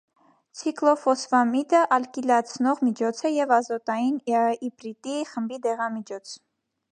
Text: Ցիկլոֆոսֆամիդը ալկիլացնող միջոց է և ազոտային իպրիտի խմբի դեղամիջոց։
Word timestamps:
Ցիկլոֆոսֆամիդը 0.59 1.81
ալկիլացնող 1.97 2.81
միջոց 2.87 3.21
է 3.29 3.31
և 3.33 3.53
ազոտային 3.59 4.17
իպրիտի 4.71 5.19
խմբի 5.35 5.61
դեղամիջոց։ 5.69 6.35